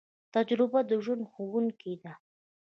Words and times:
تجربه 0.33 0.79
د 0.89 0.91
ژوند 1.03 1.23
ښوونکی 1.31 1.93
ده 2.03 2.13